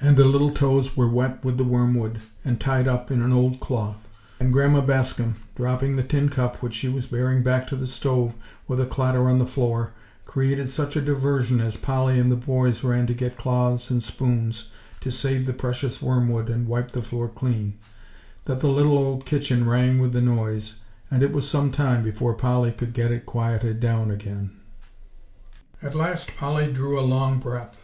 [0.00, 3.60] And the little toes were wet with the wormwood, and tied up in an old
[3.60, 4.08] cloth;
[4.40, 8.32] and Grandma Bascom, dropping the tin cup which she was bearing back to the stove,
[8.66, 9.92] with a clatter on the floor,
[10.24, 14.70] created such a diversion as Polly and the boys ran to get cloths and spoons
[15.00, 17.74] to save the precious wormwood and wipe the floor clean,
[18.46, 20.80] that the little old kitchen rang with the noise,
[21.10, 24.52] and it was some time before Polly could get it quieted down again.
[25.82, 27.82] At last Polly drew a long breath.